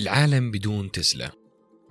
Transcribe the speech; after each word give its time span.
العالم 0.00 0.50
بدون 0.50 0.90
تسلا. 0.90 1.32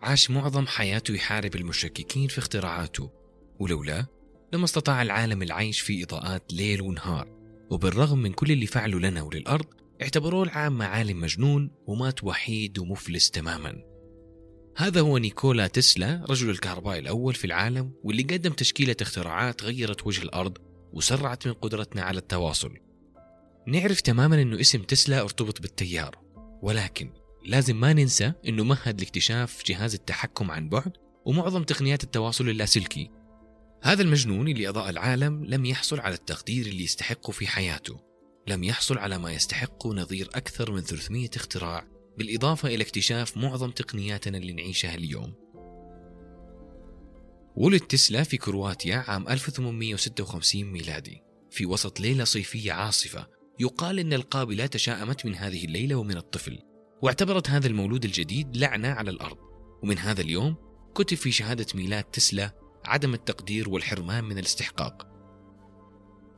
عاش 0.02 0.32
معظم 0.32 0.68
حياته 0.68 1.14
يحارب 1.14 1.56
المشككين 1.56 2.28
في 2.28 2.38
اختراعاته 2.38 3.12
ولولا 3.60 4.06
لما 4.54 4.66
استطاع 4.66 5.02
العالم 5.02 5.42
العيش 5.42 5.80
في 5.80 6.04
إضاءات 6.04 6.54
ليل 6.54 6.82
ونهار. 6.82 7.40
وبالرغم 7.70 8.20
من 8.20 8.34
كل 8.34 8.52
اللي 8.52 8.66
فعله 8.66 9.00
لنا 9.00 9.22
وللأرض 9.22 9.66
اعتبروه 10.02 10.44
العامة 10.44 10.86
عالم 10.86 11.20
مجنون 11.20 11.72
ومات 11.88 12.24
وحيد 12.24 12.80
ومفلس 12.80 13.32
تماما. 13.32 13.76
هذا 14.78 15.02
هو 15.02 15.18
نيكولا 15.18 15.68
تسلا 15.68 16.26
رجل 16.30 16.50
الكهرباء 16.50 17.00
الأول 17.00 17.34
في 17.34 17.46
العالم 17.46 17.92
واللي 18.04 18.24
قدم 18.24 18.54
تشكيلة 18.54 18.96
اختراعات 19.02 19.64
غيرت 19.64 20.08
وجه 20.08 20.24
الأرض 20.24 20.58
وسرعت 20.94 21.48
من 21.48 21.54
قدرتنا 21.54 22.02
على 22.02 22.18
التواصل. 22.18 22.74
نعرف 23.68 24.02
تماما 24.02 24.42
أنه 24.42 24.60
اسم 24.60 24.82
تسلا 24.82 25.22
ارتبط 25.22 25.62
بالتيار 25.62 26.16
ولكن 26.62 27.10
لازم 27.46 27.80
ما 27.80 27.94
ننسى 27.94 28.34
أنه 28.48 28.64
مهد 28.64 29.02
لاكتشاف 29.02 29.64
جهاز 29.66 29.94
التحكم 29.94 30.52
عن 30.52 30.70
بعد 30.70 30.92
ومعظم 31.26 31.64
تقنيات 31.64 32.04
التواصل 32.04 32.50
اللاسلكي. 32.50 33.12
هذا 33.84 34.02
المجنون 34.02 34.48
اللي 34.48 34.70
أضاء 34.70 34.90
العالم 34.90 35.46
لم 35.46 35.66
يحصل 35.66 36.00
على 36.00 36.16
التقدير 36.16 36.66
اللي 36.66 36.84
يستحقه 36.84 37.32
في 37.32 37.48
حياته 37.48 38.00
لم 38.48 38.64
يحصل 38.64 38.98
على 38.98 39.18
ما 39.18 39.32
يستحقه 39.32 39.94
نظير 39.94 40.30
أكثر 40.34 40.72
من 40.72 40.82
300 40.82 41.30
اختراع 41.36 41.88
بالإضافة 42.18 42.68
إلى 42.68 42.84
اكتشاف 42.84 43.38
معظم 43.38 43.72
تقنياتنا 43.72 44.38
اللي 44.38 44.54
نعيشها 44.54 44.96
اليوم. 44.96 45.34
ولد 47.56 47.82
تسلا 47.82 48.24
في 48.24 48.38
كرواتيا 48.38 49.04
عام 49.08 49.28
1856 49.30 50.64
ميلادي 50.64 51.24
في 51.52 51.66
وسط 51.66 52.00
ليلة 52.00 52.24
صيفية 52.24 52.72
عاصفة 52.72 53.28
يقال 53.60 54.00
أن 54.00 54.14
القابلة 54.14 54.66
تشاءمت 54.66 55.26
من 55.26 55.36
هذه 55.36 55.66
الليلة 55.66 55.96
ومن 55.96 56.18
الطفل. 56.18 56.60
واعتبرت 57.02 57.50
هذا 57.50 57.68
المولود 57.68 58.06
الجديد 58.06 58.58
لعنة 58.58 58.88
على 58.88 59.12
الأرض. 59.12 59.38
ومن 59.84 59.98
هذا 59.98 60.22
اليوم 60.22 60.56
كتب 60.96 61.18
في 61.18 61.32
شهادة 61.32 61.66
ميلاد 61.76 62.04
تسلا 62.04 62.52
عدم 62.86 63.14
التقدير 63.14 63.70
والحرمان 63.70 64.24
من 64.24 64.38
الاستحقاق. 64.38 65.08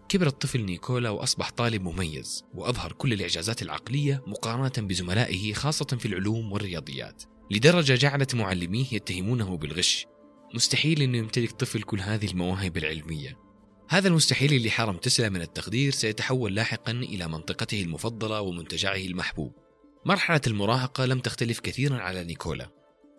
كبر 0.10 0.28
الطفل 0.28 0.62
نيكولا 0.62 1.10
وأصبح 1.10 1.50
طالب 1.50 1.82
مميز 1.82 2.44
وأظهر 2.54 2.92
كل 2.92 3.14
الإعجازات 3.14 3.62
العقلية 3.62 4.24
مقارنة 4.28 4.88
بزملائه 4.88 5.54
خاصة 5.54 5.86
في 5.86 6.06
العلوم 6.06 6.52
والرياضيات. 6.52 7.24
لدرجة 7.52 7.96
جعلت 7.96 8.36
معلميه 8.36 8.86
يتهمونه 8.92 9.58
بالغش. 9.58 10.06
مستحيل 10.54 11.02
أنه 11.02 11.18
يمتلك 11.18 11.52
طفل 11.52 11.82
كل 11.82 12.00
هذه 12.00 12.32
المواهب 12.32 12.78
العلمية. 12.78 13.38
هذا 13.90 14.08
المستحيل 14.08 14.54
اللي 14.54 14.72
حرم 14.72 14.98
تسلا 14.98 15.30
من 15.30 15.42
التقدير 15.42 15.92
سيتحول 15.92 16.56
لاحقا 16.56 16.92
إلى 16.92 17.28
منطقته 17.28 17.82
المفضلة 17.82 18.42
ومنتجعه 18.42 18.96
المحبوب. 18.96 19.54
مرحلة 20.06 20.42
المراهقة 20.48 21.06
لم 21.06 21.20
تختلف 21.20 21.60
كثيرا 21.60 21.98
على 21.98 22.24
نيكولا 22.24 22.70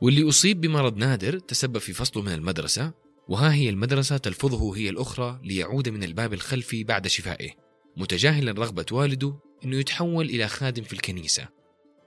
واللي 0.01 0.29
أصيب 0.29 0.61
بمرض 0.61 0.97
نادر 0.97 1.39
تسبب 1.39 1.79
في 1.79 1.93
فصله 1.93 2.23
من 2.23 2.33
المدرسة 2.33 2.93
وها 3.29 3.55
هي 3.55 3.69
المدرسة 3.69 4.17
تلفظه 4.17 4.77
هي 4.77 4.89
الأخرى 4.89 5.41
ليعود 5.45 5.89
من 5.89 6.05
الباب 6.05 6.33
الخلفي 6.33 6.85
بعد 6.85 7.07
شفائه 7.07 7.51
متجاهلا 7.97 8.53
رغبة 8.53 8.87
والده 8.93 9.39
أنه 9.65 9.77
يتحول 9.77 10.27
إلى 10.31 10.49
خادم 10.49 10.83
في 10.83 10.93
الكنيسة. 10.93 11.49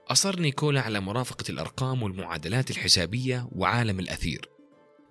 أصر 0.08 0.40
نيكولا 0.40 0.80
على 0.80 1.00
مرافقة 1.00 1.44
الأرقام 1.50 2.02
والمعادلات 2.02 2.70
الحسابية 2.70 3.48
وعالم 3.52 4.00
الأثير. 4.00 4.48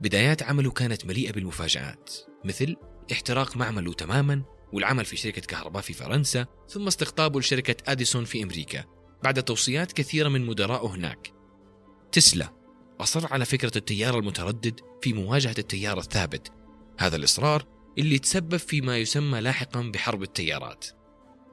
بدايات 0.01 0.43
عمله 0.43 0.71
كانت 0.71 1.05
مليئة 1.05 1.31
بالمفاجآت 1.31 2.13
مثل 2.45 2.75
احتراق 3.11 3.57
معمله 3.57 3.93
تماما 3.93 4.43
والعمل 4.73 5.05
في 5.05 5.17
شركة 5.17 5.41
كهرباء 5.41 5.81
في 5.81 5.93
فرنسا 5.93 6.45
ثم 6.69 6.87
استقطابه 6.87 7.39
لشركة 7.39 7.91
أديسون 7.91 8.25
في 8.25 8.43
أمريكا. 8.43 8.83
بعد 9.25 9.43
توصيات 9.43 9.91
كثيرة 9.91 10.29
من 10.29 10.45
مدرائه 10.45 10.87
هناك. 10.87 11.33
تسلا 12.11 12.53
أصر 12.99 13.33
على 13.33 13.45
فكرة 13.45 13.71
التيار 13.75 14.19
المتردد 14.19 14.79
في 15.01 15.13
مواجهة 15.13 15.55
التيار 15.57 15.97
الثابت. 15.97 16.51
هذا 16.99 17.15
الإصرار 17.15 17.65
اللي 17.97 18.19
تسبب 18.19 18.57
فيما 18.57 18.97
يسمى 18.97 19.41
لاحقا 19.41 19.81
بحرب 19.81 20.23
التيارات. 20.23 20.85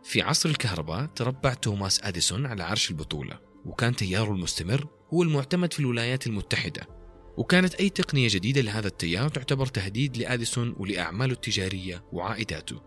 في 0.04 0.22
عصر 0.22 0.48
الكهرباء 0.48 1.06
تربع 1.06 1.54
توماس 1.54 2.00
أديسون 2.02 2.46
على 2.46 2.62
عرش 2.62 2.90
البطولة 2.90 3.38
وكان 3.64 3.96
تياره 3.96 4.32
المستمر 4.32 4.86
هو 5.14 5.22
المعتمد 5.22 5.72
في 5.72 5.80
الولايات 5.80 6.26
المتحدة. 6.26 6.88
وكانت 7.36 7.74
أي 7.74 7.88
تقنية 7.88 8.28
جديدة 8.30 8.60
لهذا 8.60 8.86
التيار 8.88 9.28
تعتبر 9.28 9.66
تهديد 9.66 10.16
لأديسون 10.16 10.74
ولأعماله 10.78 11.32
التجارية 11.32 12.04
وعائداته. 12.12 12.82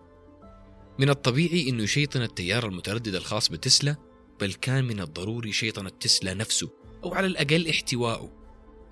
من 1.00 1.09
الطبيعي 1.09 1.69
أنه 1.69 1.84
يشيطن 1.84 2.22
التيار 2.22 2.67
المتردد 2.67 3.16
الخاص 3.16 3.50
بتسلا 3.50 4.04
بل 4.40 4.53
كان 4.53 4.85
من 4.85 5.00
الضروري 5.00 5.51
شيطنة 5.51 5.90
تسلا 5.90 6.34
نفسه 6.34 6.69
أو 7.03 7.13
على 7.13 7.28
الأقل 7.28 7.69
احتواؤه 7.69 8.46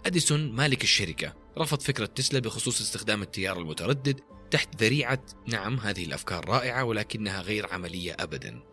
أديسون 0.05 0.51
مالك 0.51 0.83
الشركة 0.83 1.33
رفض 1.57 1.81
فكرة 1.81 2.05
تسلا 2.05 2.39
بخصوص 2.39 2.81
استخدام 2.81 3.21
التيار 3.21 3.59
المتردد 3.59 4.19
تحت 4.51 4.83
ذريعة 4.83 5.25
نعم 5.47 5.79
هذه 5.79 6.05
الأفكار 6.05 6.49
رائعة 6.49 6.83
ولكنها 6.83 7.41
غير 7.41 7.73
عملية 7.73 8.15
أبدا. 8.19 8.63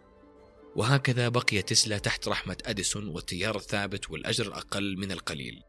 وهكذا 0.77 1.29
بقي 1.29 1.63
تسلا 1.63 1.99
تحت 1.99 2.29
رحمة 2.29 2.57
أديسون 2.67 3.09
والتيار 3.09 3.57
الثابت 3.57 4.11
والأجر 4.11 4.47
الأقل 4.47 4.97
من 4.97 5.13
القليل. 5.13 5.63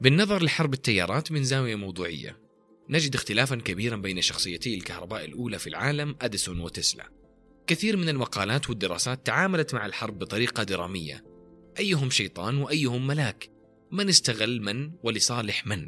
بالنظر 0.00 0.42
لحرب 0.42 0.74
التيارات 0.74 1.32
من 1.32 1.44
زاوية 1.44 1.74
موضوعية 1.74 2.38
نجد 2.88 3.14
اختلافا 3.14 3.56
كبيرا 3.56 3.96
بين 3.96 4.20
شخصيتي 4.20 4.74
الكهرباء 4.74 5.24
الأولى 5.24 5.58
في 5.58 5.66
العالم 5.66 6.16
أديسون 6.22 6.60
وتسلا. 6.60 7.08
كثير 7.66 7.96
من 7.96 8.08
المقالات 8.08 8.70
والدراسات 8.70 9.26
تعاملت 9.26 9.74
مع 9.74 9.86
الحرب 9.86 10.18
بطريقة 10.18 10.62
درامية. 10.62 11.24
أيهم 11.78 12.10
شيطان 12.10 12.58
وأيهم 12.58 13.06
ملاك. 13.06 13.50
من 13.92 14.08
استغل 14.08 14.62
من 14.62 14.92
ولصالح 15.02 15.66
من؟ 15.66 15.86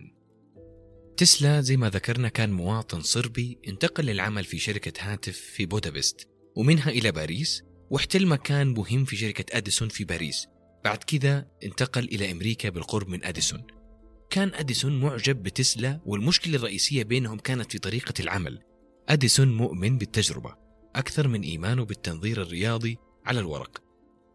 تسلا 1.16 1.60
زي 1.60 1.76
ما 1.76 1.88
ذكرنا 1.88 2.28
كان 2.28 2.52
مواطن 2.52 3.00
صربي 3.00 3.58
انتقل 3.68 4.04
للعمل 4.04 4.44
في 4.44 4.58
شركة 4.58 4.92
هاتف 5.00 5.36
في 5.36 5.66
بودابست 5.66 6.28
ومنها 6.56 6.90
إلى 6.90 7.12
باريس 7.12 7.62
واحتل 7.90 8.26
مكان 8.26 8.66
مهم 8.66 9.04
في 9.04 9.16
شركة 9.16 9.56
أديسون 9.56 9.88
في 9.88 10.04
باريس. 10.04 10.46
بعد 10.84 10.98
كذا 10.98 11.46
انتقل 11.64 12.04
إلى 12.04 12.32
أمريكا 12.32 12.68
بالقرب 12.68 13.08
من 13.08 13.24
أديسون. 13.24 13.62
كان 14.30 14.54
أديسون 14.54 15.00
معجب 15.00 15.42
بتسلا 15.42 16.00
والمشكلة 16.06 16.56
الرئيسية 16.56 17.02
بينهم 17.02 17.38
كانت 17.38 17.72
في 17.72 17.78
طريقة 17.78 18.14
العمل. 18.20 18.62
أديسون 19.08 19.56
مؤمن 19.56 19.98
بالتجربة. 19.98 20.65
أكثر 20.96 21.28
من 21.28 21.42
إيمانه 21.42 21.84
بالتنظير 21.84 22.42
الرياضي 22.42 22.98
على 23.26 23.40
الورق. 23.40 23.82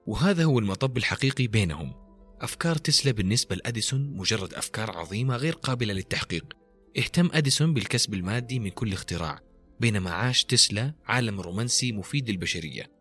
وهذا 0.07 0.43
هو 0.43 0.59
المطب 0.59 0.97
الحقيقي 0.97 1.47
بينهم. 1.47 1.93
أفكار 2.41 2.75
تسلا 2.75 3.11
بالنسبة 3.11 3.55
لأديسون 3.55 4.17
مجرد 4.17 4.53
أفكار 4.53 4.91
عظيمة 4.91 5.35
غير 5.35 5.53
قابلة 5.53 5.93
للتحقيق. 5.93 6.53
اهتم 6.97 7.29
أديسون 7.33 7.73
بالكسب 7.73 8.13
المادي 8.13 8.59
من 8.59 8.69
كل 8.69 8.93
اختراع 8.93 9.39
بينما 9.79 10.11
عاش 10.11 10.43
تسلا 10.43 10.93
عالم 11.05 11.41
رومانسي 11.41 11.91
مفيد 11.91 12.29
للبشرية. 12.29 12.91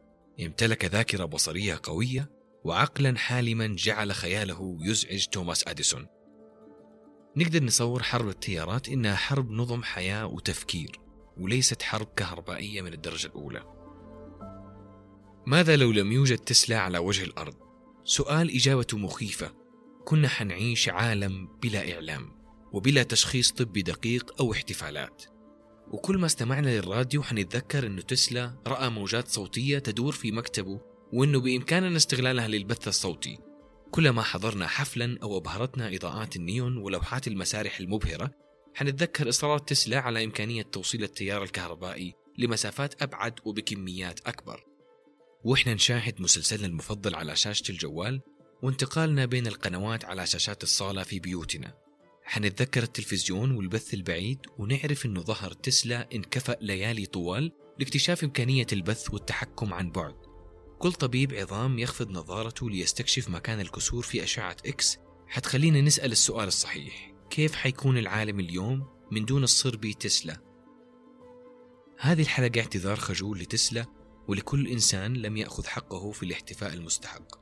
امتلك 0.41 0.85
ذاكرة 0.85 1.25
بصرية 1.25 1.81
قوية 1.83 2.31
وعقلا 2.65 3.19
حالما 3.19 3.67
جعل 3.67 4.13
خياله 4.13 4.79
يزعج 4.81 5.27
توماس 5.27 5.69
أديسون. 5.69 6.07
نقدر 7.37 7.65
نصور 7.65 8.03
حرب 8.03 8.29
التيارات 8.29 8.89
إنها 8.89 9.17
حرب 9.17 9.51
نظم 9.51 9.83
حياة 9.83 10.27
وتفكير. 10.27 11.10
وليست 11.41 11.83
حرب 11.83 12.09
كهربائية 12.17 12.83
من 12.83 12.93
الدرجة 12.93 13.27
الأولى. 13.27 13.63
ماذا 15.47 15.77
لو 15.77 15.93
لم 15.93 16.13
يوجد 16.13 16.39
تسلا 16.39 16.79
على 16.79 16.99
وجه 16.99 17.25
الأرض؟ 17.25 17.55
سؤال 18.05 18.57
إجابته 18.57 18.99
مخيفة. 18.99 19.53
كنا 20.05 20.29
حنعيش 20.29 20.89
عالم 20.89 21.49
بلا 21.63 21.95
إعلام 21.95 22.33
وبلا 22.73 23.03
تشخيص 23.03 23.53
طبي 23.53 23.83
دقيق 23.83 24.41
أو 24.41 24.53
احتفالات. 24.53 25.25
وكل 25.91 26.19
ما 26.19 26.27
استمعنا 26.27 26.69
للراديو 26.69 27.23
حنتذكر 27.23 27.87
أنه 27.87 28.03
تسلا 28.03 28.55
رأى 28.67 28.91
موجات 28.91 29.29
صوتية 29.29 29.79
تدور 29.79 30.13
في 30.13 30.33
مكتبه 30.33 30.81
وأنه 31.13 31.41
بإمكاننا 31.41 31.97
استغلالها 31.97 32.49
للبث 32.49 32.89
الصوتي. 32.89 33.39
كلما 33.91 34.23
حضرنا 34.23 34.67
حفلا 34.67 35.19
أو 35.23 35.37
أبهرتنا 35.37 35.95
إضاءات 35.95 36.37
النيون 36.37 36.77
ولوحات 36.77 37.29
المسارح 37.29 37.81
المبهرة 37.81 38.31
حنتذكر 38.75 39.29
إصرار 39.29 39.59
تسلا 39.59 40.01
على 40.01 40.25
إمكانية 40.25 40.63
توصيل 40.63 41.05
التيار 41.05 41.43
الكهربائي 41.43 42.15
لمسافات 42.39 43.03
أبعد 43.03 43.41
وبكميات 43.45 44.21
أكبر. 44.27 44.65
وإحنا 45.45 45.75
نشاهد 45.75 46.21
مسلسلنا 46.21 46.67
المفضل 46.67 47.15
على 47.15 47.37
شاشة 47.37 47.71
الجوال 47.71 48.21
وانتقالنا 48.63 49.27
بين 49.27 49.47
القنوات 49.47 50.05
على 50.05 50.27
شاشات 50.27 50.63
الصالة 50.63 51.03
في 51.03 51.21
بيوتنا. 51.21 51.75
حنتذكر 52.25 52.83
التلفزيون 52.83 53.51
والبث 53.51 53.95
البعيد 53.95 54.39
ونعرف 54.59 55.07
أنه 55.07 55.21
ظهر 55.21 55.53
تسلا 55.53 56.09
انكفأ 56.15 56.57
ليالي 56.61 57.07
طوال 57.07 57.53
لاكتشاف 57.79 58.25
إمكانية 58.25 58.67
البث 58.73 59.15
والتحكم 59.15 59.75
عن 59.75 59.91
بعد. 59.91 60.15
كل 60.79 60.93
طبيب 60.93 61.35
عظام 61.35 61.79
يخفض 61.79 62.11
نظارته 62.11 62.71
ليستكشف 62.71 63.29
مكان 63.29 63.61
الكسور 63.61 64.03
في 64.03 64.23
أشعة 64.23 64.57
إكس. 64.67 64.99
حتخلينا 65.29 65.81
نسأل 65.81 66.13
السؤال 66.13 66.49
الصحيح. 66.49 67.10
كيف 67.31 67.55
حيكون 67.55 67.99
العالم 67.99 68.41
اليوم 68.41 68.87
من 69.11 69.25
دون 69.25 69.45
الصربي 69.45 69.95
تسلا؟ 69.95 70.37
هذه 71.99 72.23
الحلقة 72.23 72.61
اعتذار 72.61 72.97
خجول 72.97 73.39
لتسلا 73.39 73.87
ولكل 74.29 74.69
إنسان 74.69 75.17
لم 75.17 75.37
يأخذ 75.37 75.67
حقه 75.67 76.13
في 76.13 76.23
الاحتفاء 76.23 76.75
المستحق 76.75 77.41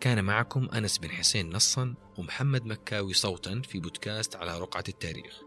كان 0.00 0.24
معكم 0.24 0.68
أنس 0.74 0.98
بن 0.98 1.10
حسين 1.10 1.50
نصا 1.50 1.94
ومحمد 2.18 2.64
مكاوي 2.64 3.14
صوتا 3.14 3.62
في 3.68 3.80
بودكاست 3.80 4.36
على 4.36 4.58
رقعة 4.58 4.84
التاريخ 4.88 5.42